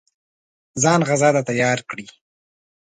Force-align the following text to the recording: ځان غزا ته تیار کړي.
ځان 0.81 1.01
غزا 1.07 1.29
ته 1.35 1.41
تیار 1.49 1.79
کړي. 1.89 2.05